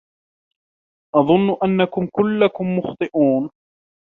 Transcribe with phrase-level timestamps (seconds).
[1.15, 3.49] أظن أنكم كلكم مخطئون.